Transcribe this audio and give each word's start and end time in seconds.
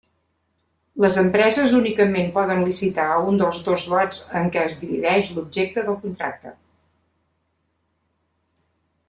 Les 1.03 1.17
empreses 1.23 1.75
únicament 1.79 2.31
poden 2.37 2.63
licitar 2.69 3.05
a 3.15 3.19
un 3.33 3.37
dels 3.41 3.59
dos 3.67 3.85
lots 3.93 4.23
en 4.41 4.49
què 4.57 4.65
es 4.71 4.79
divideix 4.81 5.31
l'objecte 5.37 5.85
del 5.91 6.01
contracte. 6.07 6.57